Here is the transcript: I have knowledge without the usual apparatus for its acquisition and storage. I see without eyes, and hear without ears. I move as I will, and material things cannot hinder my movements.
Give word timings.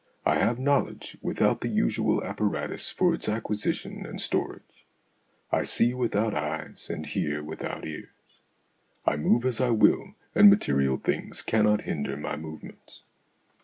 I 0.25 0.39
have 0.39 0.57
knowledge 0.57 1.15
without 1.21 1.61
the 1.61 1.67
usual 1.67 2.23
apparatus 2.23 2.89
for 2.89 3.13
its 3.13 3.29
acquisition 3.29 4.03
and 4.03 4.19
storage. 4.19 4.87
I 5.51 5.61
see 5.61 5.93
without 5.93 6.33
eyes, 6.33 6.89
and 6.89 7.05
hear 7.05 7.43
without 7.43 7.85
ears. 7.85 8.09
I 9.05 9.15
move 9.17 9.45
as 9.45 9.61
I 9.61 9.69
will, 9.69 10.15
and 10.33 10.49
material 10.49 10.97
things 10.97 11.43
cannot 11.43 11.81
hinder 11.81 12.17
my 12.17 12.35
movements. 12.35 13.03